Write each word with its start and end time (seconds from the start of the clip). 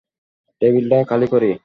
টেবিলটা 0.61 0.97
খালি 1.09 1.27
করি? 1.33 1.51